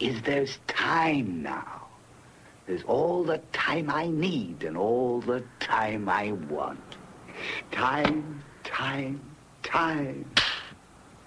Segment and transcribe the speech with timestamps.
[0.00, 1.88] is there's time now.
[2.66, 6.96] There's all the time I need and all the time I want.
[7.70, 9.20] Time, time,
[9.62, 10.24] time.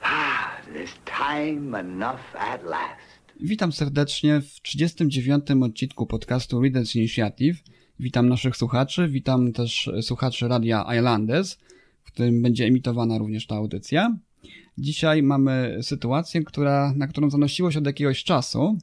[0.04, 3.12] Ah, there's time enough at last.
[3.40, 5.44] Witam serdecznie w 39.
[5.64, 7.58] odcinku podcastu Readers Initiative.
[8.00, 11.58] Witam naszych słuchaczy, witam też słuchaczy Radia Islandes,
[12.04, 14.18] w którym będzie emitowana również ta audycja.
[14.78, 18.78] Dzisiaj mamy sytuację, która, na którą zanosiło się od jakiegoś czasu.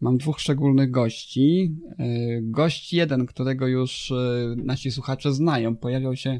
[0.00, 1.74] Mam dwóch szczególnych gości.
[1.98, 2.04] E,
[2.42, 4.14] gość jeden, którego już e,
[4.56, 6.38] nasi słuchacze znają, pojawiał się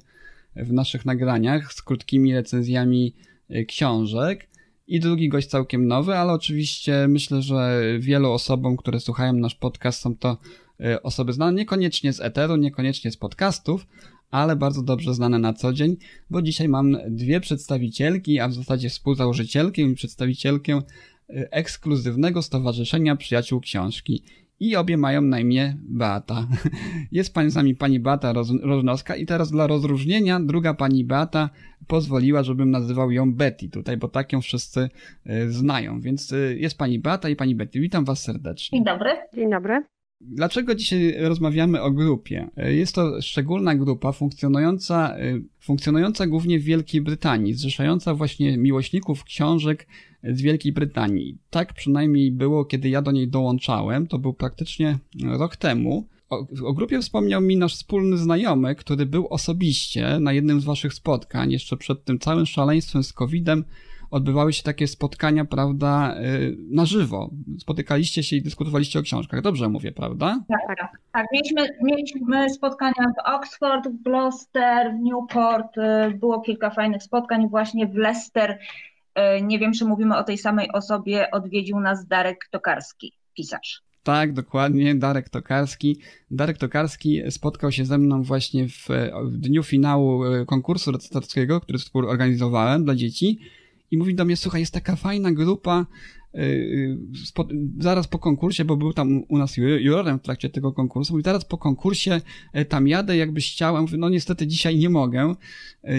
[0.56, 3.14] w naszych nagraniach z krótkimi recenzjami
[3.48, 4.48] e, książek.
[4.86, 10.00] I drugi gość całkiem nowy, ale oczywiście myślę, że wielu osobom, które słuchają nasz podcast,
[10.00, 10.38] są to
[11.02, 13.86] osoby znane niekoniecznie z eteru, niekoniecznie z podcastów,
[14.30, 15.96] ale bardzo dobrze znane na co dzień,
[16.30, 20.82] bo dzisiaj mam dwie przedstawicielki, a w zasadzie współzałożycielkę i przedstawicielkę
[21.30, 24.22] y, ekskluzywnego Stowarzyszenia Przyjaciół Książki.
[24.60, 26.46] I obie mają na imię Beata.
[27.12, 31.50] Jest pani z nami pani Beata Rożnowska i teraz dla rozróżnienia druga pani Beata
[31.86, 34.88] pozwoliła, żebym nazywał ją Betty tutaj, bo tak ją wszyscy
[35.26, 36.00] y, znają.
[36.00, 37.80] Więc y, jest pani Beata i pani Betty.
[37.80, 38.78] Witam was serdecznie.
[38.78, 39.10] Dzień dobry.
[39.34, 39.82] Dzień dobry.
[40.20, 42.50] Dlaczego dzisiaj rozmawiamy o grupie?
[42.56, 45.16] Jest to szczególna grupa funkcjonująca,
[45.60, 49.86] funkcjonująca głównie w Wielkiej Brytanii, zrzeszająca właśnie miłośników książek
[50.24, 51.38] z Wielkiej Brytanii.
[51.50, 54.06] Tak przynajmniej było, kiedy ja do niej dołączałem.
[54.06, 56.06] To był praktycznie rok temu.
[56.30, 60.94] O, o, grupie wspomniał mi nasz wspólny znajomy, który był osobiście na jednym z waszych
[60.94, 63.64] spotkań, jeszcze przed tym całym szaleństwem z COVID-em
[64.10, 67.30] odbywały się takie spotkania, prawda, y, na żywo.
[67.58, 69.42] Spotykaliście się i dyskutowaliście o książkach.
[69.42, 70.40] Dobrze mówię, prawda?
[70.48, 70.90] Tak, tak.
[71.12, 71.26] tak.
[71.32, 75.78] Mieliśmy, mieliśmy spotkania w Oxford, w Gloucester, w Newport.
[75.78, 78.50] Y, było kilka fajnych spotkań właśnie w Leicester.
[78.50, 81.30] Y, nie wiem, czy mówimy o tej samej osobie.
[81.30, 83.82] Odwiedził nas Darek Tokarski, pisarz.
[84.02, 86.00] Tak, dokładnie, Darek Tokarski.
[86.30, 88.88] Darek Tokarski spotkał się ze mną właśnie w,
[89.24, 93.38] w dniu finału konkursu recytatorskiego, który współorganizowałem dla dzieci
[93.90, 95.86] i mówi do mnie, słuchaj, jest taka fajna grupa,
[96.34, 96.98] Y, y,
[97.78, 101.44] zaraz po konkursie, bo był tam u nas jurorem w trakcie tego konkursu, mówi, zaraz
[101.44, 102.20] po konkursie
[102.58, 103.80] y, tam jadę, jakbyś chciał.
[103.80, 105.34] Mówię, no niestety dzisiaj nie mogę.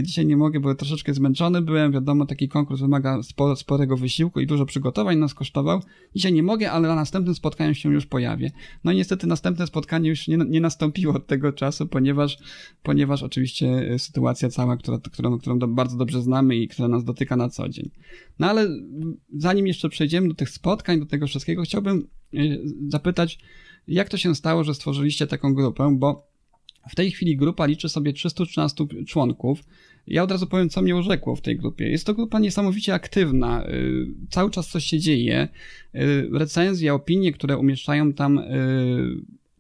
[0.04, 1.92] Dzisiaj nie mogę, bo troszeczkę zmęczony byłem.
[1.92, 5.82] Wiadomo, taki konkurs wymaga sporo, sporego wysiłku i dużo przygotowań nas kosztował.
[6.16, 8.52] Dzisiaj nie mogę, ale na następnym spotkaniu się już pojawię.
[8.84, 12.38] No i niestety następne spotkanie już nie, nie nastąpiło od tego czasu, ponieważ,
[12.84, 17.50] ponieważ oczywiście sytuacja cała, która, którą, którą bardzo dobrze znamy i która nas dotyka na
[17.50, 17.90] co dzień.
[18.40, 18.68] No ale
[19.38, 22.38] zanim jeszcze przejdziemy przejdziemy do tych spotkań, do tego wszystkiego, chciałbym e,
[22.88, 23.40] zapytać,
[23.88, 26.28] jak to się stało, że stworzyliście taką grupę, bo
[26.90, 29.64] w tej chwili grupa liczy sobie 313 członków.
[30.08, 31.90] Ja od razu powiem, co mnie urzekło w tej grupie.
[31.90, 33.64] Jest to grupa niesamowicie aktywna.
[33.64, 33.72] E,
[34.30, 35.48] cały czas coś się dzieje.
[35.94, 38.42] E, recenzje, opinie, które umieszczają tam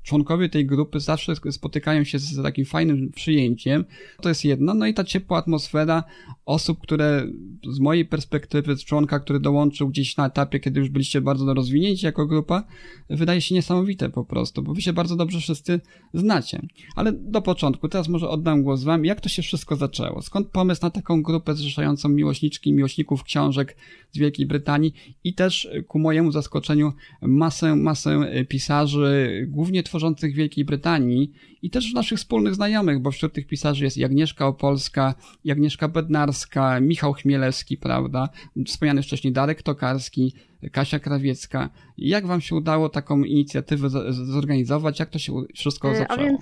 [0.03, 3.85] członkowie tej grupy zawsze spotykają się z takim fajnym przyjęciem.
[4.21, 4.73] To jest jedno.
[4.73, 6.03] No i ta ciepła atmosfera
[6.45, 7.27] osób, które
[7.71, 12.05] z mojej perspektywy, z członka, który dołączył gdzieś na etapie, kiedy już byliście bardzo rozwinięci
[12.05, 12.63] jako grupa,
[13.09, 15.81] wydaje się niesamowite po prostu, bo wy się bardzo dobrze wszyscy
[16.13, 16.61] znacie.
[16.95, 20.21] Ale do początku, teraz może oddam głos wam, jak to się wszystko zaczęło?
[20.21, 23.77] Skąd pomysł na taką grupę zrzeszającą miłośniczki miłośników książek
[24.11, 30.65] z Wielkiej Brytanii i też ku mojemu zaskoczeniu masę, masę pisarzy, głównie tworzących w Wielkiej
[30.65, 31.31] Brytanii
[31.61, 35.13] i też naszych wspólnych znajomych, bo wśród tych pisarzy jest Agnieszka Opolska,
[35.51, 38.29] Agnieszka Bednarska, Michał Chmielewski, prawda,
[38.65, 40.33] wspomniany wcześniej Darek Tokarski,
[40.71, 41.69] Kasia Krawiecka.
[41.97, 44.99] Jak wam się udało taką inicjatywę zorganizować?
[44.99, 46.19] Jak to się wszystko zaczęło?
[46.19, 46.41] A więc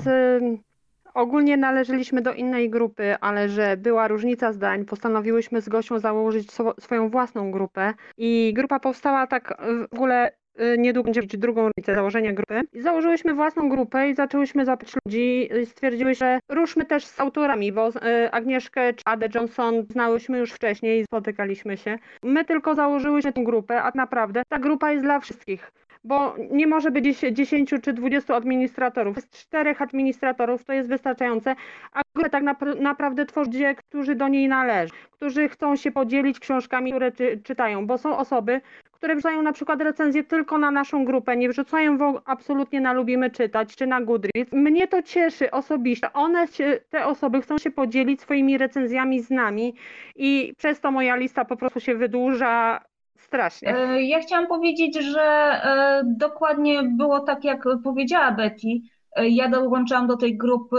[1.14, 7.10] ogólnie należeliśmy do innej grupy, ale że była różnica zdań, postanowiłyśmy z Gosią założyć swoją
[7.10, 10.39] własną grupę i grupa powstała tak w ogóle Y,
[10.78, 12.62] niedługo będzie mieć drugą rocznicę założenia grupy.
[12.74, 15.50] I założyłyśmy własną grupę i zaczęłyśmy zapytać ludzi.
[15.66, 21.02] Stwierdziły, że ruszmy też z autorami, bo y, Agnieszkę czy Adę Johnson znałyśmy już wcześniej
[21.02, 22.00] i spotykaliśmy się.
[22.24, 25.72] My tylko założyłyśmy tę grupę, a naprawdę ta grupa jest dla wszystkich.
[26.04, 29.16] bo nie może być 10 czy 20 administratorów.
[29.16, 31.56] Jest czterech administratorów, to jest wystarczające,
[31.94, 32.44] a grupę tak
[32.80, 37.88] naprawdę tworzy ludzie, którzy do niej należą, którzy chcą się podzielić książkami, które czy, czytają,
[37.88, 38.62] bo są osoby,
[39.00, 43.32] które wrzucają na przykład recenzje tylko na naszą grupę, nie wrzucają w, absolutnie na Lubimy
[43.32, 44.52] Czytać czy na Goodreads.
[44.52, 46.14] Mnie to cieszy osobiście.
[46.14, 49.74] One się, te osoby chcą się podzielić swoimi recenzjami z nami
[50.16, 52.82] i przez to moja lista po prostu się wydłuża
[53.18, 53.78] strasznie.
[53.78, 58.68] E, ja chciałam powiedzieć, że e, dokładnie było tak, jak powiedziała Betty.
[59.16, 60.78] E, ja dołączałam do tej grupy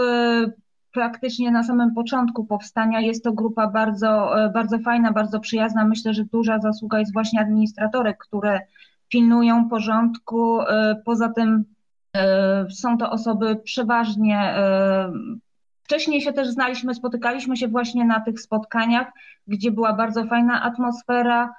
[0.93, 2.99] praktycznie na samym początku powstania.
[2.99, 5.85] Jest to grupa bardzo, bardzo fajna, bardzo przyjazna.
[5.85, 8.61] Myślę, że duża zasługa jest właśnie administratorek, które
[9.09, 10.59] pilnują porządku.
[11.05, 11.65] Poza tym
[12.69, 14.55] są to osoby przeważnie
[15.91, 19.11] Wcześniej się też znaliśmy, spotykaliśmy się właśnie na tych spotkaniach,
[19.47, 21.53] gdzie była bardzo fajna atmosfera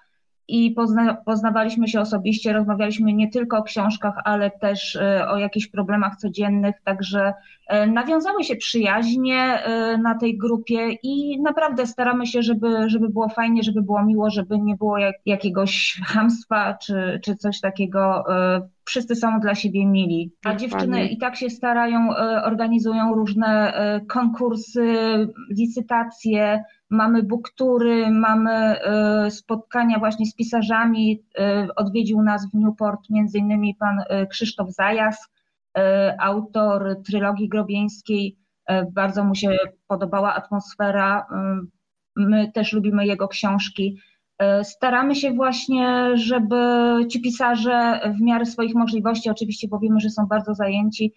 [0.52, 5.66] i pozna, poznawaliśmy się osobiście, rozmawialiśmy nie tylko o książkach, ale też e, o jakichś
[5.66, 7.34] problemach codziennych, także
[7.68, 13.28] e, nawiązały się przyjaźnie e, na tej grupie i naprawdę staramy się, żeby, żeby było
[13.28, 18.24] fajnie, żeby było miło, żeby nie było jak, jakiegoś hamstwa czy, czy coś takiego.
[18.84, 22.08] Wszyscy są dla siebie mili, a dziewczyny i tak się starają,
[22.44, 23.72] organizują różne
[24.08, 24.94] konkursy,
[25.50, 31.22] licytacje, mamy buktury, mamy e, spotkania właśnie z pisarzami.
[31.38, 35.28] E, odwiedził nas w Newport między innymi pan e, Krzysztof Zajas,
[36.18, 38.36] autor trylogii grobieńskiej.
[38.92, 39.56] Bardzo mu się
[39.86, 41.26] podobała atmosfera.
[42.16, 43.98] My też lubimy jego książki.
[44.62, 46.56] Staramy się właśnie, żeby
[47.10, 51.12] ci pisarze w miarę swoich możliwości, oczywiście bo wiemy, że są bardzo zajęci,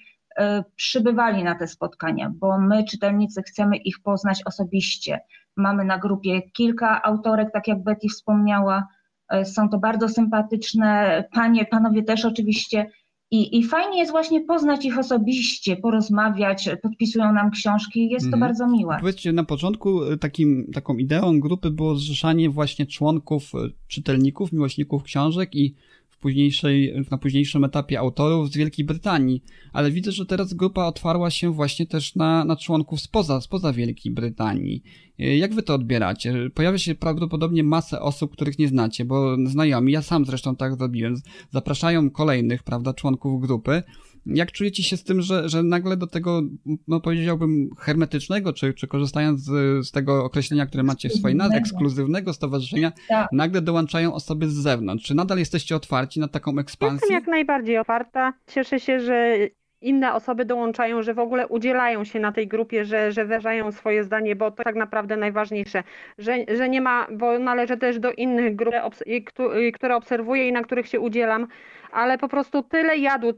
[0.75, 5.19] przybywali na te spotkania, bo my, czytelnicy, chcemy ich poznać osobiście.
[5.57, 8.87] Mamy na grupie kilka autorek, tak jak Betty wspomniała.
[9.29, 12.91] E, są to bardzo sympatyczne panie, panowie też oczywiście.
[13.31, 18.39] I, I fajnie jest właśnie poznać ich osobiście, porozmawiać, podpisują nam książki, jest to mhm.
[18.39, 18.97] bardzo miłe.
[18.99, 25.03] Powiedzcie, na początku e, takim, taką ideą grupy było zrzeszanie właśnie członków, e, czytelników, miłośników
[25.03, 25.75] książek i
[26.25, 29.43] późniejszej, na późniejszym etapie autorów z Wielkiej Brytanii,
[29.73, 34.11] ale widzę, że teraz grupa otwarła się właśnie też na, na członków spoza, spoza Wielkiej
[34.11, 34.83] Brytanii.
[35.19, 36.49] E, jak wy to odbieracie?
[36.53, 41.15] Pojawia się prawdopodobnie masę osób, których nie znacie, bo znajomi, ja sam zresztą tak zrobiłem,
[41.51, 43.83] zapraszają kolejnych, prawda, członków grupy,
[44.25, 46.41] jak czujecie się z tym, że, że nagle do tego,
[46.87, 51.57] no powiedziałbym, hermetycznego, czy, czy korzystając z, z tego określenia, które macie w swojej nazwie,
[51.57, 53.27] ekskluzywnego stowarzyszenia, tak.
[53.31, 55.05] nagle dołączają osoby z zewnątrz?
[55.05, 56.95] Czy nadal jesteście otwarci na taką ekspansję?
[56.95, 58.33] Jestem jak najbardziej otwarta.
[58.47, 59.37] Cieszę się, że
[59.81, 64.03] inne osoby dołączają, że w ogóle udzielają się na tej grupie, że, że wyrażają swoje
[64.03, 65.83] zdanie, bo to tak naprawdę najważniejsze,
[66.17, 68.75] że, że nie ma, bo należę też do innych grup,
[69.73, 71.47] które obserwuję i na których się udzielam,
[71.91, 73.33] ale po prostu tyle jadu,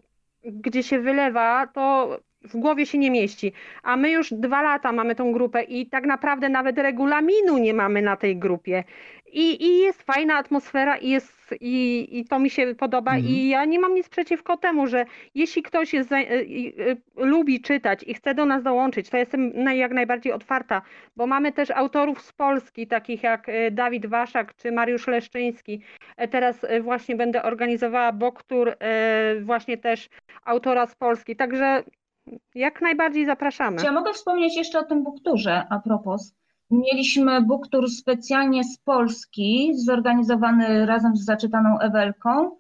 [0.52, 3.54] gdzie się wylewa, to w głowie się nie mieści.
[3.84, 8.02] A my już dwa lata mamy tą grupę i tak naprawdę nawet regulaminu nie mamy
[8.02, 8.84] na tej grupie.
[9.34, 13.34] I, i jest fajna atmosfera i jest i, i to mi się podoba mhm.
[13.34, 17.62] i ja nie mam nic przeciwko temu, że jeśli ktoś jest, za, y, y, lubi
[17.62, 20.82] czytać i chce do nas dołączyć, to jestem jak najbardziej otwarta,
[21.16, 25.82] bo mamy też autorów z Polski, takich jak y, Dawid Waszak czy Mariusz Leszczyński.
[26.18, 28.76] E, teraz właśnie będę organizowała Boktur,
[29.42, 30.10] właśnie też
[30.46, 31.84] autora z Polski, także
[32.56, 33.78] jak najbardziej zapraszamy.
[33.78, 36.36] Czy ja mogę wspomnieć jeszcze o tym Bokturze a propos?
[36.72, 42.52] Mieliśmy book tour specjalnie z Polski, zorganizowany razem z zaczytaną Ewelką,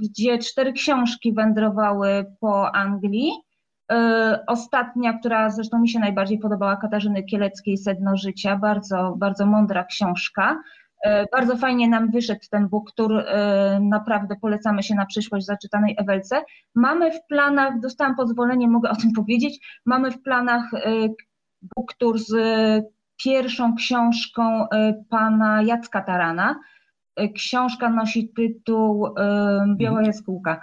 [0.00, 3.32] gdzie cztery książki wędrowały po Anglii.
[3.92, 9.84] E, ostatnia, która zresztą mi się najbardziej podobała, Katarzyny Kieleckiej, Sedno Życia, bardzo, bardzo mądra
[9.84, 10.60] książka.
[11.04, 16.42] E, bardzo fajnie nam wyszedł ten book e, naprawdę polecamy się na przyszłość zaczytanej Ewelce.
[16.74, 20.70] Mamy w planach, dostałam pozwolenie, mogę o tym powiedzieć, mamy w planach
[21.76, 22.34] book z
[23.16, 26.60] pierwszą książką e, pana Jacka Tarana.
[27.16, 29.12] E, książka nosi tytuł e,
[29.76, 30.06] Biała mhm.
[30.06, 30.60] Jaskółka.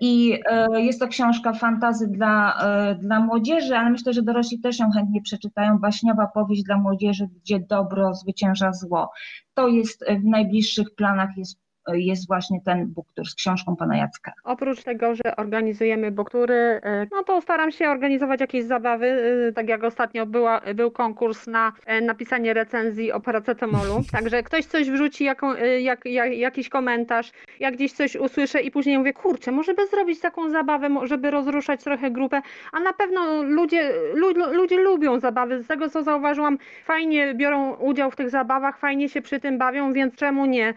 [0.00, 0.40] I
[0.76, 2.64] jest to książka fantazy dla,
[2.98, 5.78] dla młodzieży, ale myślę, że dorośli też ją chętnie przeczytają.
[5.78, 9.10] Baśniowa powieść dla młodzieży, gdzie dobro zwycięża zło.
[9.54, 11.60] To jest w najbliższych planach, jest
[11.94, 14.32] jest właśnie ten buktur z książką pana Jacka.
[14.44, 19.06] Oprócz tego, że organizujemy buktury, e, no to staram się organizować jakieś zabawy,
[19.48, 24.64] e, tak jak ostatnio była, był konkurs na e, napisanie recenzji o paracetamolu, także ktoś
[24.64, 29.52] coś wrzuci, jaką, jak, jak, jakiś komentarz, jak gdzieś coś usłyszę i później mówię, kurczę,
[29.52, 32.42] może by zrobić taką zabawę, żeby rozruszać trochę grupę,
[32.72, 38.10] a na pewno ludzie, lu, ludzie lubią zabawy, z tego co zauważyłam, fajnie biorą udział
[38.10, 40.74] w tych zabawach, fajnie się przy tym bawią, więc czemu nie?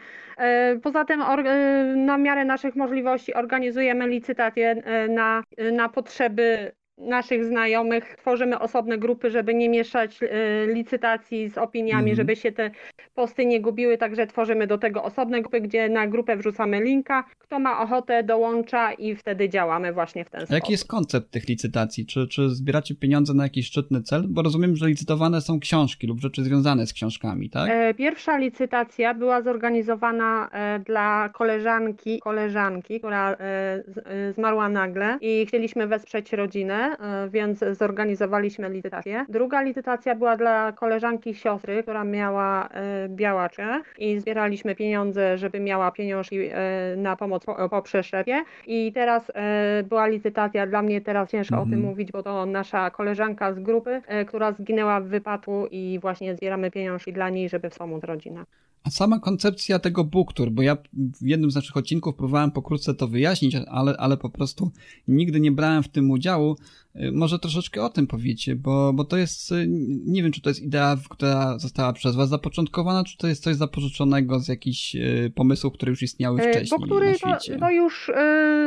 [0.83, 1.21] Poza poza tym
[1.95, 6.71] na miarę naszych możliwości organizujemy licytacje na, na potrzeby
[7.01, 10.27] naszych znajomych tworzymy osobne grupy, żeby nie mieszać e,
[10.67, 12.15] licytacji z opiniami, mhm.
[12.15, 12.71] żeby się te
[13.15, 17.59] posty nie gubiły, także tworzymy do tego osobne grupy, gdzie na grupę wrzucamy linka, kto
[17.59, 20.53] ma ochotę dołącza i wtedy działamy właśnie w ten sposób.
[20.53, 22.05] Jaki jest koncept tych licytacji?
[22.05, 24.23] Czy, czy zbieracie pieniądze na jakiś szczytny cel?
[24.27, 27.69] Bo rozumiem, że licytowane są książki lub rzeczy związane z książkami, tak?
[27.69, 33.37] E, pierwsza licytacja była zorganizowana e, dla koleżanki, koleżanki, która
[34.35, 36.90] zmarła nagle i chcieliśmy wesprzeć rodzinę E,
[37.29, 39.25] więc zorganizowaliśmy licytację.
[39.29, 45.91] Druga licytacja była dla koleżanki siostry, która miała e, białaczkę i zbieraliśmy pieniądze, żeby miała
[45.91, 48.43] pieniążki e, na pomoc po, po przeszczepie.
[48.67, 49.31] I teraz
[49.83, 51.67] była licytacja, dla mnie teraz ciężko mhm.
[51.67, 51.89] o tym mhm.
[51.89, 57.13] mówić, bo to nasza koleżanka z grupy, która zginęła w wypadku i właśnie zbieramy pieniążki
[57.13, 58.45] dla niej, żeby wspomóc rodzinę.
[58.83, 62.93] A sama koncepcja tego book tour, bo ja w jednym z naszych odcinków próbowałem pokrótce
[62.93, 64.71] to wyjaśnić, ale, ale po prostu
[65.07, 66.55] nigdy nie brałem w tym udziału.
[66.95, 69.65] Y, może troszeczkę o tym powiecie, bo, bo to jest, y,
[70.05, 73.55] nie wiem, czy to jest idea, która została przez was zapoczątkowana, czy to jest coś
[73.55, 77.13] zapożyczonego z jakichś y, pomysłów, które już istniały wcześniej bo które.
[77.17, 78.13] To, to już y,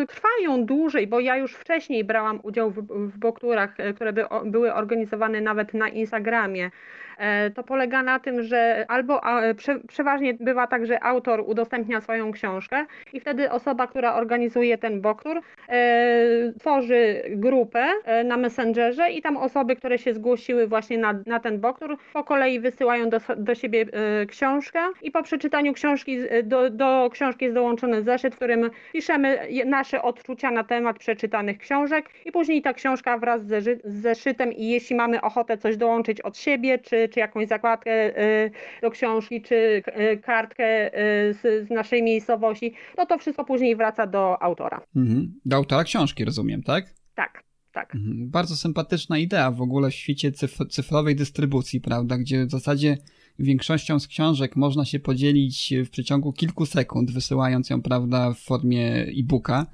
[0.08, 4.74] trwają dłużej, bo ja już wcześniej brałam udział w, w bokturach, które by, o, były
[4.74, 6.70] organizowane nawet na Instagramie.
[7.18, 9.20] E, to polega na tym, że albo
[9.56, 15.00] prze, przeważnie bywa tak, że autor udostępnia swoją książkę i wtedy osoba, która organizuje ten
[15.00, 21.22] boktur, e, tworzy grupę e, na Messengerze i tam osoby, które się zgłosiły właśnie na,
[21.26, 23.86] na ten boktur, po kolei wysyłają do, do siebie
[24.28, 30.02] książkę i po przeczytaniu książki, do, do książki jest dołączony zeszyt, w którym piszemy nasze
[30.02, 35.20] odczucia na temat przeczytanych książek i później ta książka wraz z zeszytem i jeśli mamy
[35.20, 38.50] ochotę coś dołączyć od siebie, czy czy jakąś zakładkę y,
[38.82, 44.06] do książki, czy y, kartkę y, z, z naszej miejscowości, no to wszystko później wraca
[44.06, 44.80] do autora.
[44.96, 45.34] Mhm.
[45.44, 46.84] Do autora książki, rozumiem, tak?
[47.14, 47.44] Tak.
[47.72, 47.94] Tak.
[47.94, 48.30] Mhm.
[48.30, 50.32] Bardzo sympatyczna idea w ogóle w świecie
[50.70, 52.96] cyfrowej dystrybucji, prawda, gdzie w zasadzie
[53.38, 59.06] większością z książek można się podzielić w przeciągu kilku sekund, wysyłając ją, prawda, w formie
[59.18, 59.66] e-booka.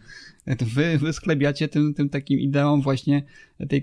[0.75, 3.23] Wy, wy sklebiacie tym, tym takim ideą właśnie
[3.69, 3.83] tej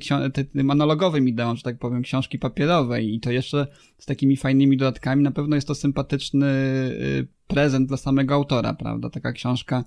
[0.53, 5.23] tym analogowym ideą, że tak powiem, książki papierowej i to jeszcze z takimi fajnymi dodatkami.
[5.23, 9.09] Na pewno jest to sympatyczny y, prezent dla samego autora, prawda?
[9.09, 9.83] Taka książka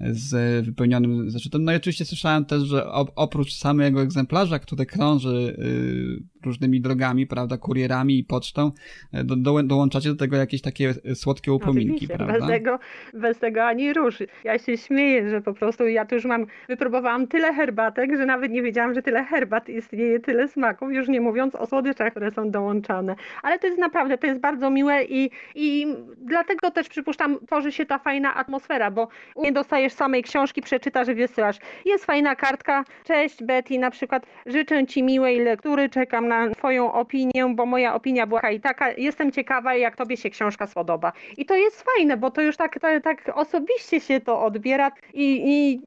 [0.00, 1.64] z wypełnionym zeszytem.
[1.64, 7.56] No i oczywiście słyszałem też, że oprócz samego egzemplarza, który krąży y, różnymi drogami, prawda,
[7.56, 8.72] kurierami i pocztą,
[9.12, 12.38] e, do, do, dołączacie do tego jakieś takie słodkie upominki, Oczywiście, prawda?
[12.38, 12.78] Bez tego,
[13.14, 14.22] bez tego ani rusz.
[14.44, 18.52] Ja się śmieję, że po prostu ja tu już mam, wypróbowałam tyle herbatek, że nawet
[18.52, 22.50] nie wiedziałam, że tyle herbat istnieje, tyle smaków, już nie mówiąc o słodyczach, które są
[22.50, 23.14] dołączane.
[23.42, 25.86] Ale to jest naprawdę, to jest bardzo miłe i, i
[26.18, 31.14] dlatego też przypuszczam, tworzy się ta fajna atmosfera, bo nie dostajesz samej książki, przeczytasz i
[31.14, 31.58] wysyłasz.
[31.84, 36.92] Jest fajna kartka, cześć Betty, na przykład życzę Ci miłej lektury, czekam na na Twoją
[36.92, 38.90] opinię, bo moja opinia była i taka.
[38.92, 41.12] Jestem ciekawa, jak Tobie się książka spodoba.
[41.36, 45.42] I to jest fajne, bo to już tak, tak, tak osobiście się to odbiera i,
[45.46, 45.80] i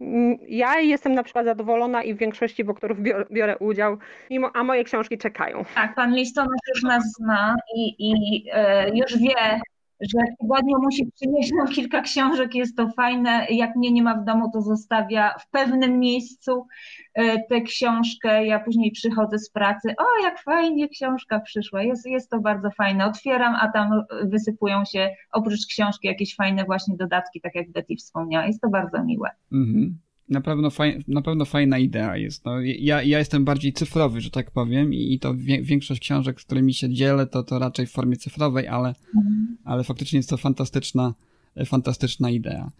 [0.57, 3.97] ja jestem na przykład zadowolona i w większości boktorów biorę, biorę udział,
[4.29, 5.65] mimo, a moje książki czekają.
[5.75, 9.61] Tak, pan listonosz już nas zna i, i e, już wie,
[10.01, 13.47] że w tygodniu musi przynieść nam kilka książek, jest to fajne.
[13.49, 16.67] Jak mnie nie ma w domu, to zostawia w pewnym miejscu
[17.13, 18.45] e, tę książkę.
[18.45, 19.95] Ja później przychodzę z pracy.
[19.97, 21.83] O, jak fajnie książka przyszła.
[21.83, 23.05] Jest, jest to bardzo fajne.
[23.05, 28.47] Otwieram, a tam wysypują się oprócz książki jakieś fajne właśnie dodatki, tak jak Betty wspomniała.
[28.47, 29.29] Jest to bardzo miłe.
[29.51, 29.97] Mhm.
[30.29, 32.46] Na pewno, faj, na pewno fajna idea jest.
[32.46, 36.43] No, ja, ja jestem bardziej cyfrowy, że tak powiem, i to wie, większość książek, z
[36.43, 39.57] którymi się dzielę, to, to raczej w formie cyfrowej, ale, mhm.
[39.63, 41.13] ale faktycznie jest to fantastyczna,
[41.65, 42.72] fantastyczna idea.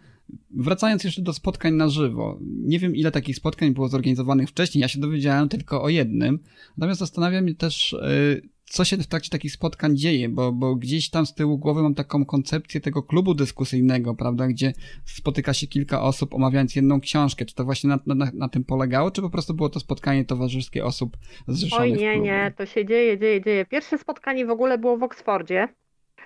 [0.50, 4.88] Wracając jeszcze do spotkań na żywo, nie wiem ile takich spotkań było zorganizowanych wcześniej, ja
[4.88, 6.38] się dowiedziałem tylko o jednym,
[6.76, 11.10] natomiast zastanawiam się też, y, co się w trakcie takich spotkań dzieje, bo, bo gdzieś
[11.10, 14.72] tam z tyłu głowy mam taką koncepcję tego klubu dyskusyjnego, prawda, gdzie
[15.04, 17.44] spotyka się kilka osób omawiając jedną książkę.
[17.44, 20.84] Czy to właśnie na, na, na tym polegało, czy po prostu było to spotkanie towarzyskie
[20.84, 21.16] osób
[21.48, 23.66] zrzeszonych Oj, nie, nie, to się dzieje, dzieje, dzieje.
[23.66, 25.68] Pierwsze spotkanie w ogóle było w Oksfordzie.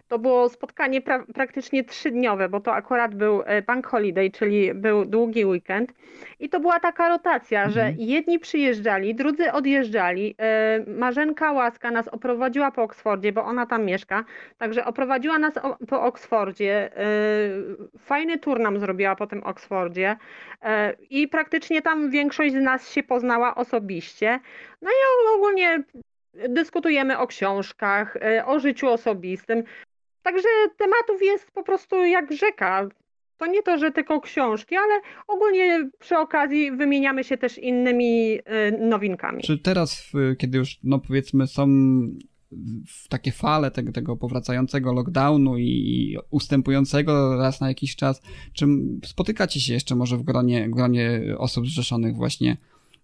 [0.08, 5.04] To było spotkanie pra praktycznie trzydniowe, bo to akurat był e, bank holiday, czyli był
[5.04, 5.92] długi weekend.
[6.40, 7.72] I to była taka rotacja, mhm.
[7.72, 10.34] że jedni przyjeżdżali, drudzy odjeżdżali.
[10.38, 14.24] E, Marzenka Łaska nas oprowadziła po Oksfordzie, bo ona tam mieszka.
[14.58, 15.54] Także oprowadziła nas
[15.88, 16.96] po Oksfordzie.
[16.96, 17.04] E,
[17.98, 20.16] fajny tur nam zrobiła po tym Oksfordzie.
[21.10, 24.40] I praktycznie tam większość z nas się poznała osobiście.
[24.82, 25.82] No i ogólnie
[26.48, 29.62] dyskutujemy o książkach, o życiu osobistym.
[30.22, 32.88] Także tematów jest po prostu jak rzeka.
[33.38, 38.42] To nie to, że tylko książki, ale ogólnie przy okazji wymieniamy się też innymi y,
[38.80, 39.42] nowinkami.
[39.42, 41.66] Czy teraz, kiedy już, no powiedzmy, są
[42.86, 48.22] w takie fale tego, tego powracającego lockdownu i ustępującego raz na jakiś czas,
[48.52, 48.66] czy
[49.04, 52.56] spotykacie się jeszcze może w gronie, gronie osób zrzeszonych właśnie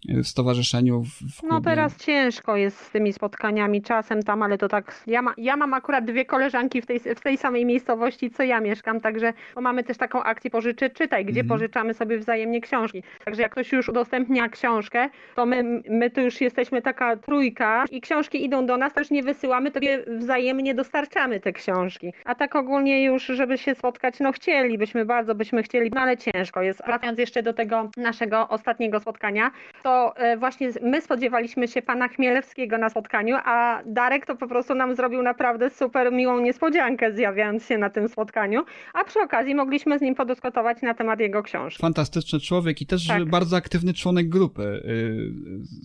[0.05, 1.02] w stowarzyszeniu.
[1.02, 5.02] W, w no teraz ciężko jest z tymi spotkaniami czasem tam, ale to tak.
[5.07, 8.61] Ja, ma, ja mam akurat dwie koleżanki w tej, w tej samej miejscowości, co ja
[8.61, 11.49] mieszkam, także mamy też taką akcję pożyczy czytaj, gdzie mhm.
[11.49, 13.02] pożyczamy sobie wzajemnie książki.
[13.25, 18.00] Także jak ktoś już udostępnia książkę, to my, my tu już jesteśmy taka trójka i
[18.00, 19.81] książki idą do nas, też nie wysyłamy, to
[20.19, 22.12] wzajemnie dostarczamy te książki.
[22.25, 26.62] A tak ogólnie już, żeby się spotkać, no chcielibyśmy, bardzo byśmy chcieli, no ale ciężko
[26.62, 26.83] jest.
[26.87, 29.50] Wracając jeszcze do tego naszego ostatniego spotkania,
[29.88, 34.75] to e, właśnie my spodziewaliśmy się pana Chmielewskiego na spotkaniu, a Darek to po prostu
[34.75, 38.64] nam zrobił naprawdę super miłą niespodziankę, zjawiając się na tym spotkaniu,
[38.95, 41.80] a przy okazji mogliśmy z nim podyskutować na temat jego książki.
[41.80, 43.30] Fantastyczny człowiek i też tak.
[43.30, 44.62] bardzo aktywny członek grupy.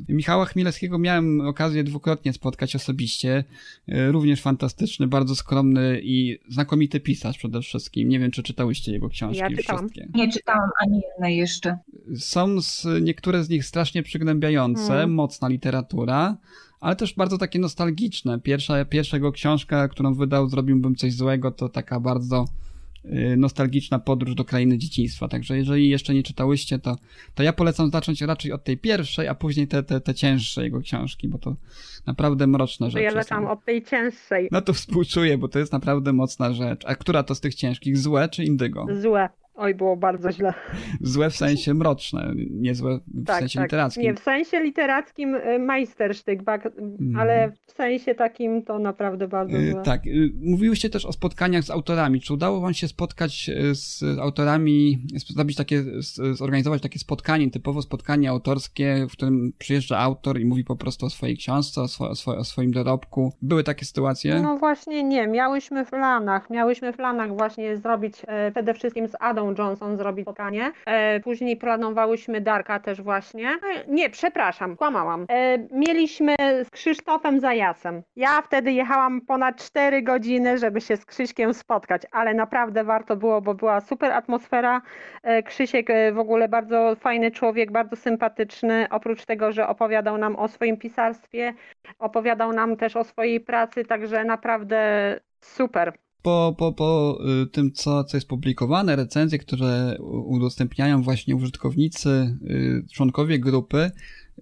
[0.10, 3.44] Y, Michała Chmielewskiego miałem okazję dwukrotnie spotkać osobiście.
[3.90, 8.10] Y, również fantastyczny, bardzo skromny i znakomity pisarz przede wszystkim.
[8.10, 9.90] Nie wiem, czy czytałyście jego książki ja czytałam.
[9.90, 10.08] wszystkie.
[10.14, 11.78] Nie czytałam ani jednej jeszcze.
[12.18, 15.14] Są z, niektóre z nich strasznie strasznie przygnębiające, mm.
[15.14, 16.38] mocna literatura,
[16.80, 18.40] ale też bardzo takie nostalgiczne.
[18.40, 22.46] Pierwsza, jego książka, którą wydał, Zrobiłbym coś złego, to taka bardzo
[23.06, 25.28] y, nostalgiczna podróż do krainy dzieciństwa.
[25.28, 26.98] Także jeżeli jeszcze nie czytałyście, to,
[27.36, 30.82] to ja polecam zacząć raczej od tej pierwszej, a później te, te, te cięższe jego
[30.82, 31.56] książki, bo to
[32.06, 33.04] naprawdę mroczne rzeczy.
[33.04, 34.48] Ja zaczęłam od tej cięższej.
[34.52, 36.86] No to współczuję, bo to jest naprawdę mocna rzecz.
[36.86, 37.98] A która to z tych ciężkich?
[37.98, 38.86] Złe czy indygo?
[39.02, 39.30] Złe.
[39.56, 40.54] Oj, było bardzo źle.
[41.02, 43.66] Złe w sensie mroczne, nie złe w tak, sensie tak.
[43.66, 44.04] literackim.
[44.04, 47.16] Nie, w sensie literackim y, majstersztyk, mm.
[47.20, 49.82] ale w sensie takim to naprawdę bardzo y, złe.
[49.82, 52.22] Tak, y, mówiłyście też o spotkaniach z autorami.
[52.22, 55.84] Czy udało wam się spotkać z autorami, zrobić takie,
[56.34, 61.10] zorganizować takie spotkanie, typowo spotkanie autorskie, w którym przyjeżdża autor i mówi po prostu o
[61.10, 63.34] swojej książce, o, swo, o swoim dorobku?
[63.42, 64.42] Były takie sytuacje?
[64.42, 69.14] No właśnie nie, miałyśmy w planach, miałyśmy w planach właśnie zrobić e, przede wszystkim z
[69.20, 70.72] Adą Johnson zrobić spotkanie.
[70.86, 73.50] E, później planowałyśmy Darka też właśnie.
[73.50, 75.26] E, nie, przepraszam, kłamałam.
[75.30, 78.04] E, mieliśmy z Krzysztofem Zajasem.
[78.16, 83.42] Ja wtedy jechałam ponad 4 godziny, żeby się z Krzyśkiem spotkać, ale naprawdę warto było,
[83.42, 84.82] bo była super atmosfera.
[85.46, 88.88] Krzysiek w ogóle bardzo fajny człowiek, bardzo sympatyczny.
[88.90, 91.54] Oprócz tego, że opowiadał nam o swoim pisarstwie,
[92.00, 98.04] opowiadał nam też o swojej pracy, także naprawdę super po, po, po y, tym, co,
[98.04, 103.92] co jest publikowane, recenzje, które udostępniają właśnie użytkownicy, y, członkowie grupy,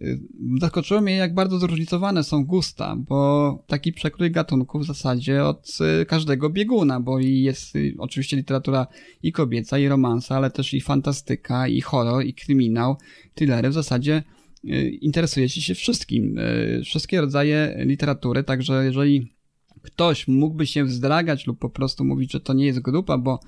[0.02, 0.20] y,
[0.60, 6.50] zaskoczyło mnie, jak bardzo zróżnicowane są gusta, bo taki przekrój gatunków w zasadzie od każdego
[6.50, 8.88] bieguna, bo jest oczywiście literatura
[9.24, 12.98] i kobieca, i romansa, ale też i fantastyka, i horror, i kryminał,
[13.36, 14.24] thrillery w zasadzie
[15.02, 16.40] interesujecie się wszystkim,
[16.86, 19.32] wszystkie rodzaje literatury, także jeżeli
[19.82, 23.40] ktoś mógłby się wzdragać lub po prostu mówić, że to nie jest grupa, bo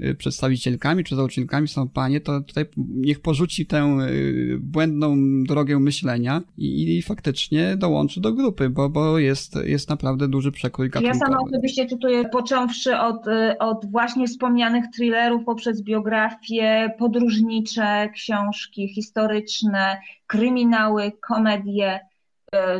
[0.00, 6.42] y, przedstawicielkami czy założycielkami są panie, to tutaj niech porzuci tę y, błędną drogę myślenia
[6.58, 11.18] i, i faktycznie dołączy do grupy, bo, bo jest, jest naprawdę duży przekrój gatunkowy.
[11.18, 18.88] Ja sama osobiście czytuję, począwszy od, y, od właśnie wspomnianych thrillerów poprzez biografie, podróżnicze książki
[18.88, 22.00] historyczne, kryminały, komedie,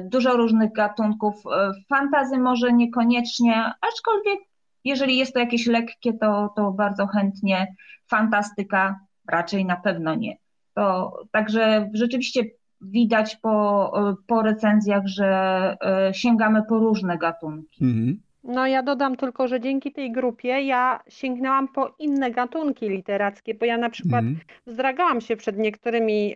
[0.05, 1.35] dużo różnych gatunków.
[1.47, 4.41] E, fantazy może niekoniecznie, aczkolwiek
[4.85, 7.75] jeżeli jest to jakieś lekkie, to, to bardzo chętnie.
[8.11, 10.37] Fantastyka raczej na pewno nie.
[10.75, 12.45] To, także rzeczywiście
[12.81, 15.77] widać po, e, po recenzjach, że
[16.13, 17.85] sięgamy po różne gatunki.
[17.85, 18.21] Mhm.
[18.45, 23.65] No ja dodam tylko, że dzięki tej grupie ja sięgnęłam po inne gatunki literackie, bo
[23.65, 24.39] ja na przykład mm.
[24.67, 26.35] wzdragałam się przed niektórymi,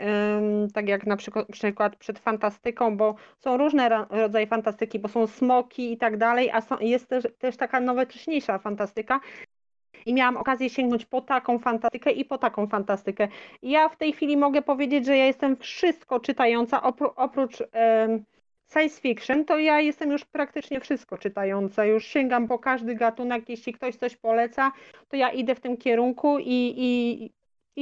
[0.75, 1.17] tak jak na
[1.53, 6.61] przykład przed fantastyką, bo są różne rodzaje fantastyki, bo są smoki i tak dalej, a
[6.61, 9.21] są, jest też, też taka nowocześniejsza fantastyka.
[10.07, 13.29] I miałam okazję sięgnąć po taką fantastykę i po taką fantastykę.
[13.63, 16.83] I ja w tej chwili mogę powiedzieć, że ja jestem wszystko czytająca,
[17.17, 17.63] oprócz
[18.73, 21.85] science fiction, to ja jestem już praktycznie wszystko czytająca.
[21.85, 23.49] Już sięgam po każdy gatunek.
[23.49, 24.73] Jeśli ktoś coś poleca,
[25.09, 27.31] to ja idę w tym kierunku i, i,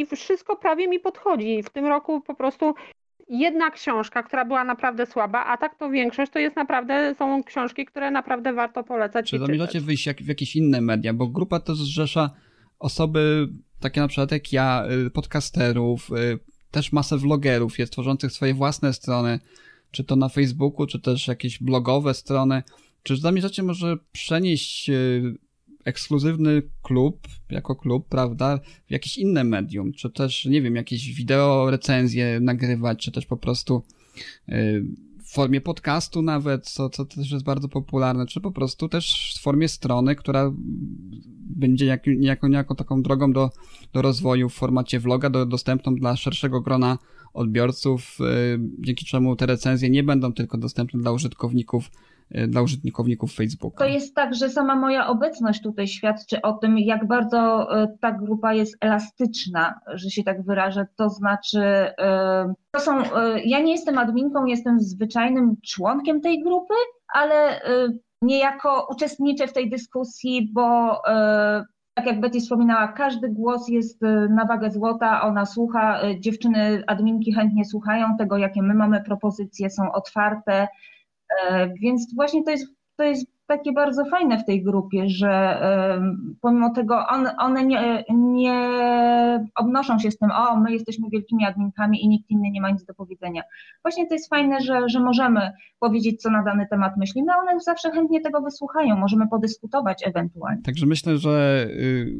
[0.00, 1.62] i wszystko prawie mi podchodzi.
[1.62, 2.74] W tym roku po prostu
[3.28, 7.84] jedna książka, która była naprawdę słaba, a tak to większość to jest naprawdę, są książki,
[7.84, 9.30] które naprawdę warto polecać.
[9.30, 11.14] Czy zamierzacie wyjść jak, w jakieś inne media?
[11.14, 12.30] Bo grupa to zrzesza
[12.78, 13.48] osoby
[13.80, 16.38] takie na przykład jak ja, y, podcasterów, y,
[16.70, 19.40] też masę vlogerów jest, tworzących swoje własne strony
[19.94, 22.62] czy to na Facebooku, czy też jakieś blogowe strony.
[23.02, 24.94] Czy zamierzacie może przenieść e,
[25.84, 31.70] ekskluzywny klub, jako klub, prawda, w jakieś inne medium, czy też, nie wiem, jakieś wideo
[31.70, 33.82] recenzje nagrywać, czy też po prostu
[34.48, 34.84] y,
[35.24, 39.42] w formie podcastu nawet, co, co też jest bardzo popularne, czy po prostu też w
[39.42, 40.52] formie strony, która
[41.56, 43.50] będzie jak, niejako, niejako taką drogą do,
[43.92, 46.98] do rozwoju w formacie vloga, do, dostępną dla szerszego grona
[47.34, 51.90] odbiorców, y, dzięki czemu te recenzje nie będą tylko dostępne dla użytkowników
[52.36, 53.84] y, dla użytkowników Facebooka.
[53.84, 58.12] To jest tak, że sama moja obecność tutaj świadczy o tym, jak bardzo y, ta
[58.12, 60.86] grupa jest elastyczna, że się tak wyrażę.
[60.96, 61.60] To znaczy,
[62.70, 63.02] to są,
[63.44, 66.74] ja nie jestem adminką, jestem zwyczajnym członkiem tej grupy,
[67.14, 67.60] ale
[68.22, 70.98] niejako uczestniczę w tej dyskusji, bo
[71.94, 76.82] tak jak Betty wspominała, każdy głos jest y, na wagę złota, ona słucha, y, dziewczyny,
[76.86, 80.68] adminki chętnie słuchają tego, jakie my mamy propozycje, są otwarte,
[81.42, 85.60] e, więc właśnie to jest, to jest takie bardzo fajne w tej grupie, że
[86.40, 88.60] pomimo tego on, one nie, nie
[89.54, 92.84] obnoszą się z tym, o, my jesteśmy wielkimi adminkami i nikt inny nie ma nic
[92.84, 93.42] do powiedzenia.
[93.82, 97.60] Właśnie to jest fajne, że, że możemy powiedzieć, co na dany temat myślimy, a one
[97.60, 100.62] zawsze chętnie tego wysłuchają, możemy podyskutować ewentualnie.
[100.62, 102.14] Także myślę, że y,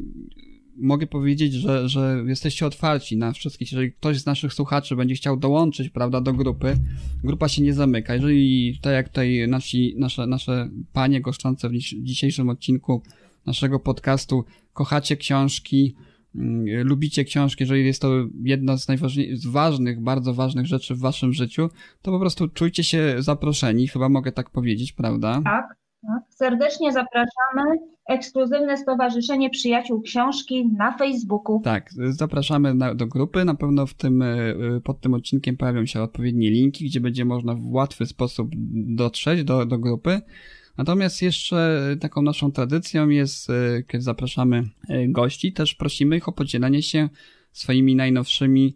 [0.77, 3.71] mogę powiedzieć, że, że jesteście otwarci na wszystkich.
[3.71, 6.77] Jeżeli ktoś z naszych słuchaczy będzie chciał dołączyć, prawda, do grupy,
[7.23, 8.13] grupa się nie zamyka.
[8.13, 13.03] Jeżeli, tak jak tutaj nasi, nasze, nasze panie goszczące w dzisiejszym odcinku
[13.45, 15.95] naszego podcastu, kochacie książki,
[16.35, 21.33] mm, lubicie książki, jeżeli jest to jedna z najważniejszych, ważnych, bardzo ważnych rzeczy w waszym
[21.33, 21.69] życiu,
[22.01, 25.41] to po prostu czujcie się zaproszeni, chyba mogę tak powiedzieć, prawda?
[25.43, 26.23] Tak, tak.
[26.29, 31.61] Serdecznie zapraszamy ekskluzywne Stowarzyszenie Przyjaciół Książki na Facebooku.
[31.63, 33.45] Tak, zapraszamy na, do grupy.
[33.45, 34.35] Na pewno w tym, e,
[34.83, 38.51] pod tym odcinkiem pojawią się odpowiednie linki, gdzie będzie można w łatwy sposób
[38.95, 40.21] dotrzeć do, do grupy.
[40.77, 46.31] Natomiast jeszcze taką naszą tradycją jest, e, kiedy zapraszamy e, gości, też prosimy ich o
[46.31, 47.09] podzielenie się
[47.51, 48.75] swoimi najnowszymi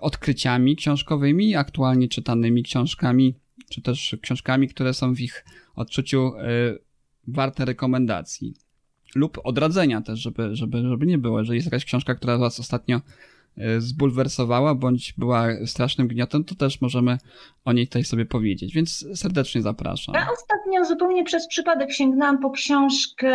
[0.00, 3.34] odkryciami książkowymi, aktualnie czytanymi książkami,
[3.70, 5.44] czy też książkami, które są w ich
[5.78, 6.32] odczuciu
[7.28, 8.54] warte rekomendacji
[9.14, 13.00] lub odradzenia też, żeby, żeby, żeby nie było, że jest jakaś książka, która was ostatnio
[13.56, 17.18] e, zbulwersowała, bądź była strasznym gniotem, to też możemy
[17.64, 20.14] o niej tutaj sobie powiedzieć, więc serdecznie zapraszam.
[20.14, 23.32] Ja ostatnio zupełnie przez przypadek sięgnęłam po książkę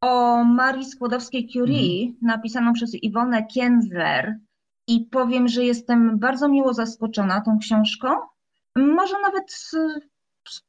[0.00, 2.16] o Marii Skłodowskiej-Curie, mm.
[2.22, 4.36] napisaną przez Iwonę Kienzler
[4.86, 8.08] i powiem, że jestem bardzo miło zaskoczona tą książką.
[8.76, 9.70] Może nawet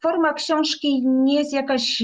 [0.02, 2.04] forma książki nie jest jakaś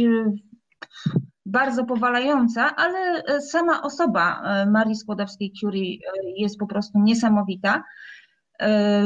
[1.48, 5.98] bardzo powalająca, ale e, sama osoba e, Marii Skłodowskiej-Curie
[6.38, 7.84] jest po prostu niesamowita.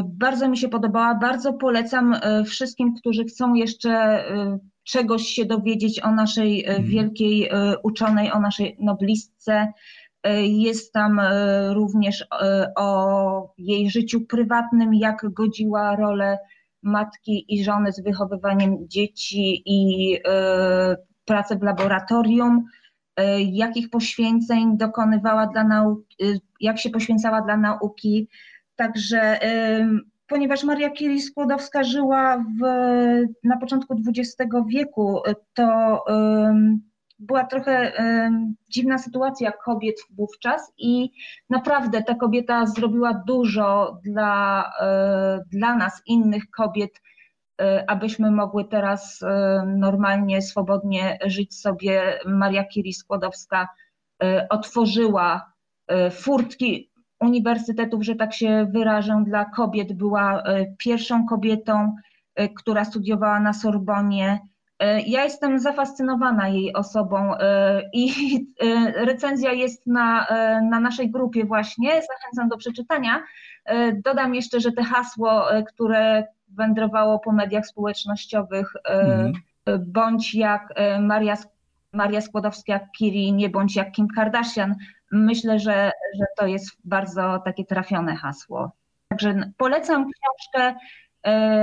[0.03, 4.23] Bardzo mi się podobała, bardzo polecam wszystkim, którzy chcą jeszcze
[4.83, 6.87] czegoś się dowiedzieć o naszej mhm.
[6.87, 7.49] wielkiej
[7.83, 9.73] uczonej, o naszej noblistce.
[10.43, 11.21] Jest tam
[11.73, 12.27] również
[12.77, 16.37] o jej życiu prywatnym, jak godziła rolę
[16.83, 20.17] matki i żony z wychowywaniem dzieci i
[21.25, 22.65] pracę w laboratorium,
[23.17, 26.25] e, jakich poświęceń dokonywała dla nauki, e,
[26.59, 28.27] jak się poświęcała dla nauki.
[28.75, 29.39] Także
[30.27, 32.63] ponieważ Maria Curie Skłodowska żyła w,
[33.43, 35.21] na początku XX wieku,
[35.53, 36.03] to
[37.21, 37.91] była trochę
[38.69, 41.11] dziwna sytuacja kobiet wówczas i
[41.49, 46.91] naprawdę ta kobieta zrobiła dużo dla, e, dla nas, innych kobiet,
[47.61, 52.19] E, abyśmy mogły teraz e, normalnie, swobodnie żyć sobie.
[52.25, 53.67] Maria Curie Skłodowska
[54.49, 55.51] otworzyła
[56.11, 59.93] furtki uniwersytetów, że tak się wyrażę, dla kobiet.
[59.93, 60.43] Była
[60.77, 61.95] pierwszą kobietą,
[62.57, 64.39] która studiowała na Sorbonie.
[65.05, 67.33] Ja jestem zafascynowana jej osobą
[67.93, 68.13] i
[69.09, 70.27] recenzja jest na,
[70.69, 71.89] na naszej grupie właśnie.
[71.89, 73.23] Zachęcam do przeczytania.
[74.05, 79.33] Dodam jeszcze, że te hasło, które wędrowało po mediach społecznościowych, mm.
[79.79, 81.37] bądź jak e, Maria,
[81.93, 84.75] Maria Skłodowska-Curie, nie bądź jak Kim Kardashian.
[85.11, 88.71] Myślę, że, że to jest bardzo takie trafione hasło.
[89.07, 90.79] Także polecam książkę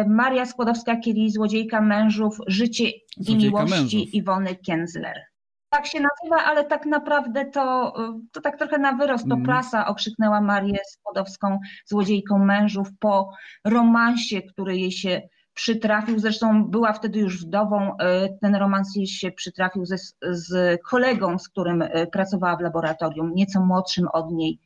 [0.06, 4.14] Maria Skłodowska-Curie, Złodziejka mężów, Życie Złodziejka i miłości mężów.
[4.14, 5.28] Iwony Kienzler
[5.70, 7.94] tak się nazywa, ale tak naprawdę to,
[8.32, 9.46] to tak trochę na wyrost, to mm.
[9.46, 13.30] prasa okrzyknęła Marię Skłodowską złodziejką mężów po
[13.64, 15.22] romansie, który jej się
[15.54, 16.18] przytrafił.
[16.18, 17.96] Zresztą była wtedy już wdową.
[17.98, 23.34] E, ten romans jej się przytrafił ze, z kolegą, z którym e, pracowała w laboratorium,
[23.34, 24.60] nieco młodszym od niej.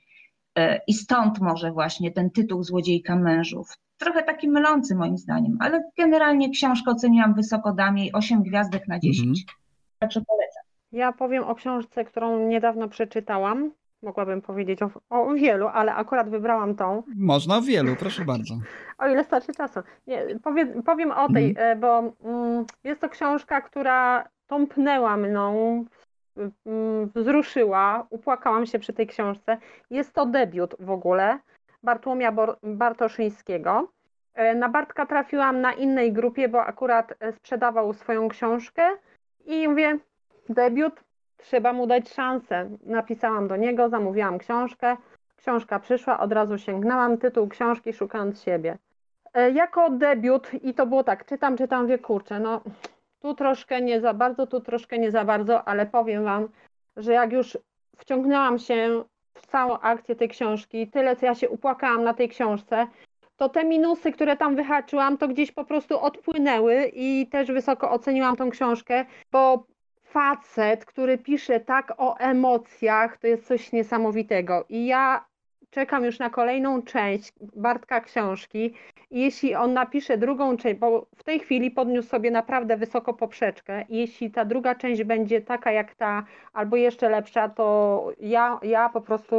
[0.58, 3.68] E, I stąd może właśnie ten tytuł Złodziejka mężów.
[3.98, 8.98] Trochę taki mylący moim zdaniem, ale generalnie książkę oceniłam wysoko, dam jej 8 gwiazdek na
[8.98, 9.22] 10.
[9.24, 9.34] Mm.
[9.98, 10.62] Także polecam.
[10.92, 13.70] Ja powiem o książce, którą niedawno przeczytałam.
[14.02, 17.02] Mogłabym powiedzieć o, o wielu, ale akurat wybrałam tą.
[17.16, 18.54] Można o wielu, proszę bardzo.
[18.98, 19.80] O ile starczy czasu.
[20.06, 21.66] Nie, powiem, powiem o tej, Mhm.
[21.70, 25.84] e, bo mm, jest to książka, która tąpnęła mną, mm,
[27.14, 29.58] wzruszyła, upłakałam się przy tej książce.
[29.90, 31.38] Jest to debiut w ogóle
[31.82, 33.88] Bartłomia Bartoszyńskiego.
[34.34, 38.82] E, Na Bartka trafiłam na innej grupie, bo akurat e, sprzedawał swoją książkę
[39.46, 39.98] i mówię,
[40.48, 41.00] debiut,
[41.36, 42.70] trzeba mu dać szansę.
[42.86, 44.96] Napisałam do niego, zamówiłam książkę.
[45.36, 48.78] Książka przyszła, od razu sięgnęłam tytuł książki Szukając siebie.
[49.34, 52.60] E, Jako debiut i to było tak, czytam, czytam, wie kurczę, no
[53.22, 56.48] tu troszkę nie za bardzo, tu troszkę nie za bardzo, ale powiem Wam,
[56.96, 57.58] że jak już
[57.96, 59.04] wciągnęłam się
[59.34, 62.86] w całą akcję tej książki, tyle co ja się upłakałam na tej książce,
[63.36, 68.36] to te minusy, które tam wyhaczyłam, to gdzieś po prostu odpłynęły i też wysoko oceniłam
[68.36, 69.66] tą książkę, bo
[70.04, 74.64] facet, który pisze tak o emocjach, to jest coś niesamowitego.
[74.68, 75.24] I ja
[75.72, 78.74] czekam już na kolejną część Bartka książki.
[79.10, 84.30] Jeśli on napisze drugą część, bo w tej chwili podniósł sobie naprawdę wysoko poprzeczkę, jeśli
[84.30, 89.36] ta druga część będzie taka jak ta, albo jeszcze lepsza, to ja, ja po prostu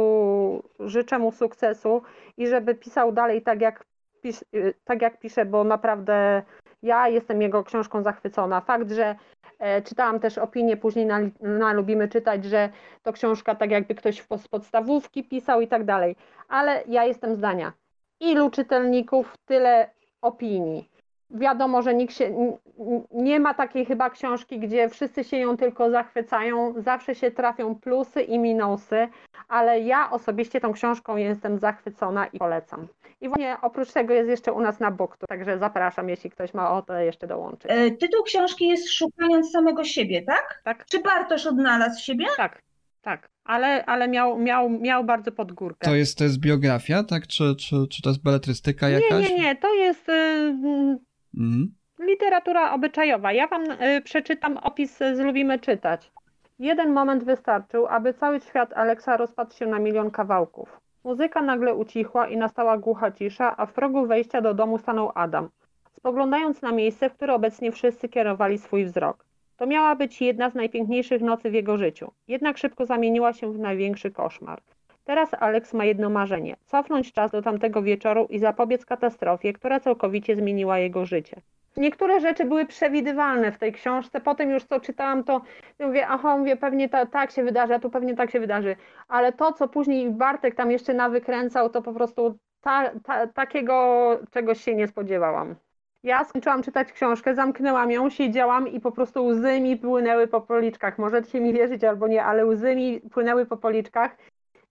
[0.80, 2.02] życzę mu sukcesu
[2.36, 3.84] i żeby pisał dalej tak jak,
[4.84, 6.42] tak jak pisze, bo naprawdę
[6.82, 8.60] ja jestem jego książką zachwycona.
[8.60, 9.16] Fakt, że
[9.84, 12.68] czytałam też opinię później na, na Lubimy Czytać, że
[13.02, 16.16] to książka tak jakby ktoś z podstawówki pisał i tak dalej,
[16.48, 17.72] ale ja jestem zdania.
[18.20, 19.90] Ilu czytelników, tyle
[20.22, 20.90] opinii.
[21.30, 22.56] Wiadomo, że nikt się,
[23.10, 28.22] nie ma takiej chyba książki, gdzie wszyscy się ją tylko zachwycają, zawsze się trafią plusy
[28.22, 29.08] i minusy,
[29.48, 32.86] ale ja osobiście tą książką jestem zachwycona i polecam.
[33.20, 36.70] I właśnie oprócz tego jest jeszcze u nas na Booktube, także zapraszam, jeśli ktoś ma
[36.70, 37.70] ochotę jeszcze dołączyć.
[37.70, 40.60] E, Tytuł książki jest Szukając samego siebie, tak?
[40.64, 40.84] Tak.
[40.86, 42.26] Czy Bartosz odnalazł siebie?
[42.36, 42.62] Tak,
[43.02, 45.84] tak, ale, ale miał, miał, miał bardzo pod górkę.
[45.88, 47.26] To jest, to jest biografia, tak?
[47.26, 49.30] Czy, czy, czy to jest beletrystyka nie, jakaś?
[49.30, 50.12] nie, nie, to jest y,
[51.38, 51.74] Mhm.
[52.00, 53.32] literatura obyczajowa.
[53.32, 56.12] Ja wam y, przeczytam opis z Lubimy Czytać.
[56.58, 60.80] Jeden moment wystarczył, aby cały świat Aleksa rozpadł się na milion kawałków.
[61.04, 65.48] Muzyka nagle ucichła i nastała głucha cisza, a w progu wejścia do domu stanął Adam,
[65.92, 69.24] spoglądając na miejsce, w które obecnie wszyscy kierowali swój wzrok.
[69.56, 73.58] To miała być jedna z najpiękniejszych nocy w jego życiu, jednak szybko zamieniła się w
[73.58, 74.60] największy koszmar.
[75.04, 80.36] Teraz Alex ma jedno marzenie: cofnąć czas do tamtego wieczoru i zapobiec katastrofie, która całkowicie
[80.36, 81.40] zmieniła jego życie.
[81.76, 84.20] Niektóre rzeczy były przewidywalne w tej książce.
[84.20, 85.42] Potem już co czytałam, to
[85.80, 88.76] mówię, aha, mówię, pewnie ta, tak się wydarzy, a tu pewnie tak się wydarzy.
[89.08, 94.60] Ale to, co później Bartek tam jeszcze nawykręcał, to po prostu ta, ta, takiego czegoś
[94.60, 95.54] się nie spodziewałam.
[96.02, 100.98] Ja skończyłam czytać książkę, zamknęłam ją, siedziałam i po prostu łzy mi płynęły po policzkach.
[100.98, 104.16] Możecie mi wierzyć albo nie, ale łzy mi płynęły po policzkach.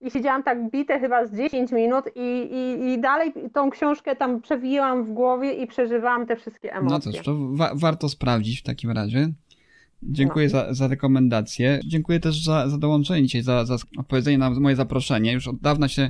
[0.04, 4.40] I siedziałam tak bite chyba z 10 minut i, i, i dalej tą książkę tam
[4.42, 7.12] przewijałam w głowie i przeżywałam te wszystkie No emocje.
[7.12, 9.28] cóż, to wa- warto sprawdzić w takim razie.
[10.02, 11.80] Dziękuję za, za rekomendację.
[11.86, 15.32] Dziękuję też za, za dołączenie dzisiaj, za, za odpowiedzenie na moje zaproszenie.
[15.32, 16.08] Już od dawna się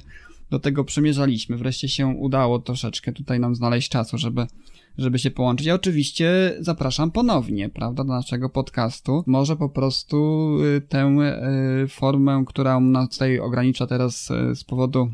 [0.51, 1.57] do tego przymierzaliśmy.
[1.57, 4.47] Wreszcie się udało troszeczkę tutaj nam znaleźć czasu, żeby,
[4.99, 5.67] żeby się połączyć.
[5.67, 9.25] Ja oczywiście zapraszam ponownie, prawda, do naszego podcastu.
[9.27, 11.17] Może po prostu y, tę
[11.85, 15.11] y, formę, która nas tutaj ogranicza teraz y, z powodu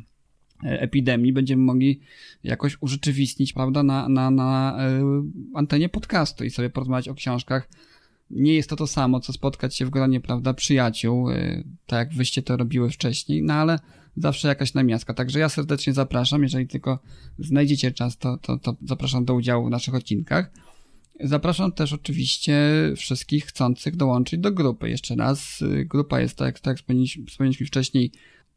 [0.63, 2.01] epidemii, będziemy mogli
[2.45, 4.79] jakoś urzeczywistnić, prawda, na, na, na
[5.55, 7.69] antenie podcastu i sobie porozmawiać o książkach.
[8.31, 11.29] Nie jest to to samo, co spotkać się w gronie, prawda, przyjaciół,
[11.87, 13.79] tak jak wyście to robiły wcześniej, no ale
[14.17, 15.15] zawsze jakaś namiastka.
[15.15, 16.99] Także ja serdecznie zapraszam, jeżeli tylko
[17.39, 20.51] znajdziecie czas, to, to, to zapraszam do udziału w naszych odcinkach.
[21.21, 22.59] Zapraszam też oczywiście
[22.97, 24.91] wszystkich chcących dołączyć do grupy.
[24.91, 26.79] Jeszcze raz, y, grupa jest, tak, jak- tak
[27.29, 28.13] wspomnieliśmy wcześniej,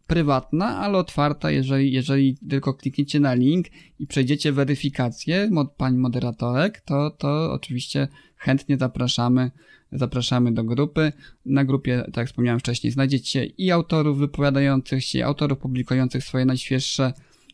[0.07, 3.67] prywatna, ale otwarta, jeżeli, jeżeli tylko klikniecie na link
[3.99, 9.51] i przejdziecie weryfikację mod, pani moderatorek, to, to oczywiście chętnie zapraszamy,
[9.91, 11.11] zapraszamy do grupy.
[11.45, 16.45] Na grupie, tak jak wspomniałem wcześniej, znajdziecie i autorów wypowiadających się, i autorów publikujących swoje
[16.45, 17.13] najświeższe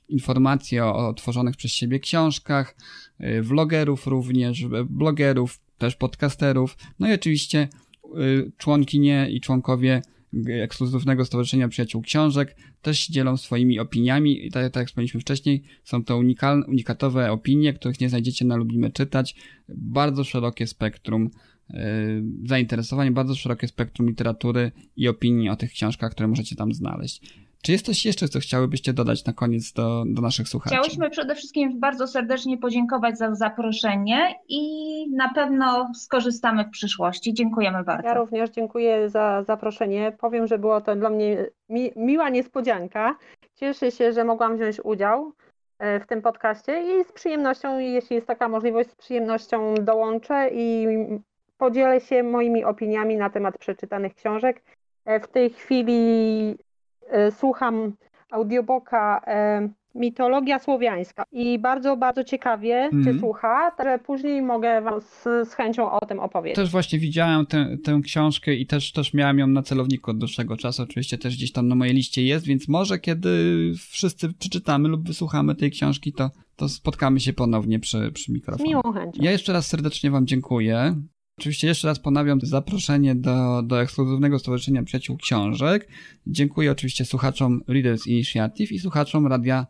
[0.10, 2.76] informacje o, o tworzonych przez siebie książkach,
[3.22, 7.68] y, vlogerów również, y, blogerów, też podcasterów, no i oczywiście
[8.18, 10.02] y, członkinie i członkowie
[10.48, 15.64] ekskluzywnego Stowarzyszenia Przyjaciół Książek też się dzielą swoimi opiniami i tak, tak jak wspomnieliśmy wcześniej,
[15.84, 19.36] są to unikalne, unikatowe opinie, których nie znajdziecie na Lubimy Czytać.
[19.70, 21.30] Bardzo szerokie spektrum
[21.70, 21.76] y,
[22.46, 27.22] zainteresowań, bardzo szerokie spektrum literatury i opinii o tych książkach, które możecie tam znaleźć.
[27.64, 30.76] Czy jest coś jeszcze, co chciałybyście dodać na koniec do, do naszych słuchaczy?
[30.76, 34.62] Chciałyśmy przede wszystkim bardzo serdecznie podziękować za zaproszenie i
[35.12, 37.34] na pewno skorzystamy w przyszłości.
[37.34, 38.08] Dziękujemy bardzo.
[38.08, 40.12] Ja również dziękuję za zaproszenie.
[40.20, 43.16] Powiem, że było to dla mnie mi, miła niespodzianka.
[43.56, 45.34] Cieszę się, że mogłam wziąć udział
[45.80, 50.88] e, w tym podcaście i z przyjemnością, jeśli jest taka możliwość, z przyjemnością dołączę i
[51.58, 54.62] podzielę się moimi opiniami na temat przeczytanych książek.
[55.06, 56.56] E, w tej chwili
[57.32, 57.94] słucham
[58.32, 59.22] audiobooka
[59.96, 63.04] Mitologia Słowiańska i bardzo, bardzo ciekawie mm.
[63.04, 66.56] się słucha, że później mogę Wam z, z, chęcią o tym opowiedzieć.
[66.56, 70.58] Też właśnie widziałem tę, tę książkę i też, też miałem ją na celowniku od dłuższego
[70.58, 73.30] czasu, oczywiście też gdzieś tam na mojej liście jest, więc może kiedy
[73.90, 78.70] wszyscy przeczytamy lub wysłuchamy tej książki, to, to spotkamy się ponownie przy, przy mikrofonie.
[78.70, 79.24] Miłą chęcią.
[79.24, 80.96] Ja jeszcze raz serdecznie Wam dziękuję.
[81.40, 85.88] Oczywiście jeszcze raz ponawiam zaproszenie do, do ekskluzywnego Stowarzyszenia Przyjaciół Książek.
[86.28, 89.68] Dziękuję oczywiście słuchaczom Readers Initiative i słuchaczom Radia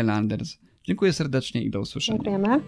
[0.00, 0.58] Islanders.
[0.84, 2.18] Dziękuję serdecznie i do usłyszenia.
[2.18, 2.60] Dziękujemy.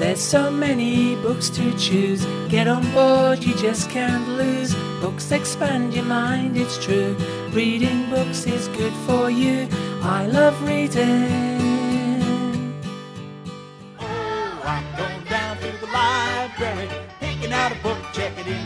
[0.00, 2.26] There's so many books to choose.
[2.50, 4.76] Get on board, you just can't lose.
[5.02, 7.14] Books expand your mind, it's true.
[7.54, 9.68] Reading books is good for you.
[10.02, 11.57] I love reading.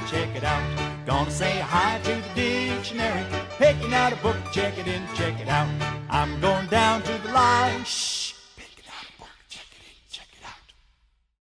[0.08, 0.62] check it out.
[1.06, 3.24] Gonna say hi to the dictionary,
[3.58, 5.68] picking out a book, check it in, check it out.
[6.10, 7.84] I'm going down to the line.